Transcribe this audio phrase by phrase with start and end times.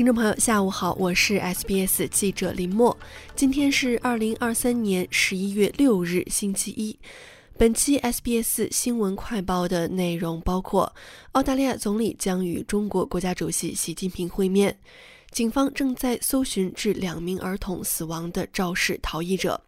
[0.00, 2.96] 听众朋友，下午好，我是 SBS 记者林默。
[3.36, 6.98] 今天是二零二三年十一月六日，星期一。
[7.58, 10.90] 本期 SBS 新闻快报的内容包括：
[11.32, 14.72] 澳大利亚总理将与中国国家主席习近平会面；
[15.32, 19.62] 警方正在搜寻致两名儿童死亡的肇事逃逸者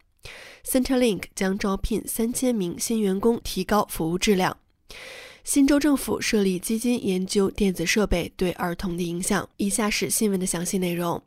[0.65, 4.57] ；Centrelink 将招聘三千名新员工，提高服务质量。
[5.43, 9.47] 新州政府设立基金研究电子设备对儿童的影响。
[9.57, 11.21] 以下是新闻的详细内容。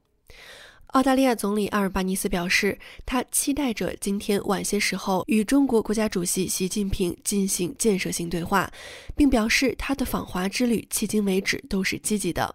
[0.88, 8.72] 澳大利亚总理阿尔巴尼斯表示，他期待着今天晚些时候与中国国家主席习近平进行建设性对话，
[9.14, 12.54] 并表示他的访华之旅迄今为止都是积极的。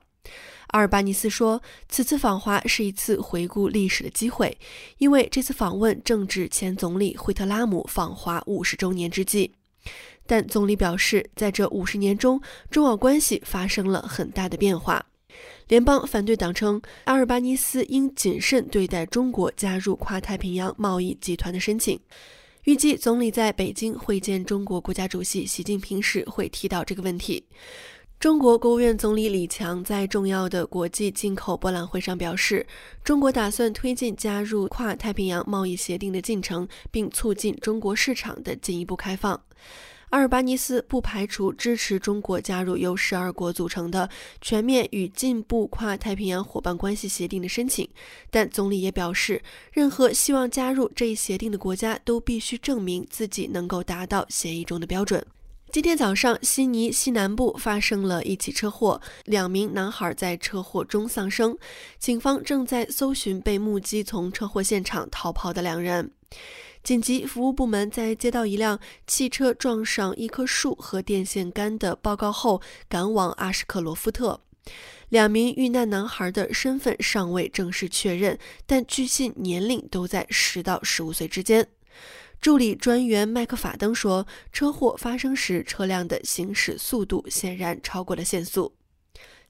[0.69, 4.57] 阿尔巴尼斯说，此次访华是一次回顾历史的机会，
[4.97, 9.51] 因为这次访问正值前总理惠特拉姆访华五十周年之际。
[10.31, 15.05] 但总理表示，在这五十年中，中澳关系发生了很大的变化。
[15.67, 21.99] 联邦反对党称，阿尔巴尼斯应谨慎对待中国加入跨太平洋贸易集团的申请。
[22.63, 27.43] 预计总理在北京会见中国国家主席习近平时会提到这个问题。
[28.17, 32.65] 中国国务院总理李强在重要的国际进口博览会上表示，
[33.03, 39.37] 中国打算推进加入跨太平洋贸易协定的进程，并促进中国市场的进一步开放。
[40.11, 44.09] 阿尔巴尼斯不排除支持中国加入由十二国组成的
[44.41, 47.87] 全面与进步跨太平洋伙伴关系协定的申请，
[48.29, 55.25] 但总理也表示，任何希望加入这一协定的国家都必须证明自己能够达到协议中的标准。
[55.71, 61.57] 今天早上，悉尼西南部发生了一起车祸，两名男孩在车祸中丧生，
[61.97, 66.11] 警方正在搜寻被目击从车祸现场逃跑的两人。
[66.83, 74.41] 紧急服务部门在接到一辆汽车撞上一棵树和电线杆的报告后，赶往阿什克罗夫特。
[75.09, 81.67] 两名遇难男孩的身份尚未正式确认，但据信年龄都在十到十五岁之间。
[82.39, 88.73] 助理专员麦克法登说，车祸发生时车辆的行驶速度显然超过了限速。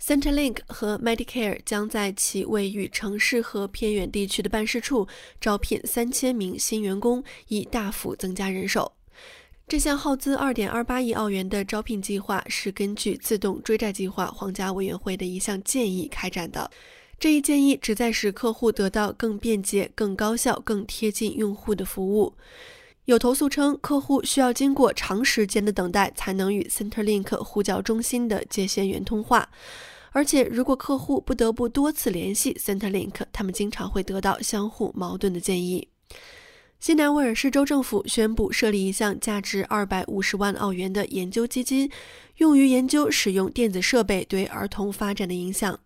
[0.03, 5.07] Centrelink 和 Medicare 将在其位于城市和偏远地区的办事处
[5.39, 8.91] 招聘三千名新员工，以大幅增加人手。
[9.67, 16.69] 这项耗资二点二八亿澳元的招聘计划是根据自动追债计划皇家委员会的一项建议开展的。
[17.19, 22.33] 这一建议旨在使客户得到更便捷、更高效、更贴近用户的服务。
[23.05, 29.49] 有投诉称，客户需要经过长时间的等待才能与 Centrelink 呼叫中心的接线员通话。
[30.13, 35.87] 而且，如果客户不得不多次联系 Centrelink，他们经常会得到相互矛盾的建议。
[36.79, 41.89] 新南威尔士州政府宣布设立一项价值二百五十万澳元的研究基金，
[42.37, 45.79] 用于研究使用电子设备对儿童发展的影响。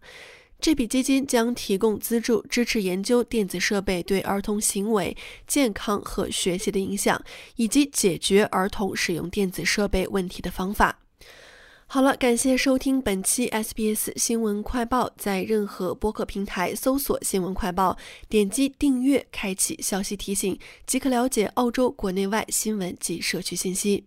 [0.59, 5.15] 这笔基金将提供资助，支持研究电子设备对儿童行为、
[5.45, 7.21] 健康和学习的影响，
[7.57, 10.97] 以及解决儿童使用电子设备问题的方法。
[11.95, 15.09] 好了，感谢收听本期 SBS 新闻快报。
[15.15, 17.97] 在任何播客平台搜索“新闻快报”，
[18.27, 24.03] 点击订阅，开启消息提醒，即可了解澳洲国内外新闻及社区信息。